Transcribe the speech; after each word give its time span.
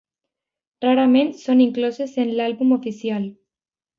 Rarament 0.85 1.29
són 1.41 1.61
incloses 1.67 2.17
en 2.25 2.33
l'àlbum 2.39 2.75
oficial. 2.79 3.29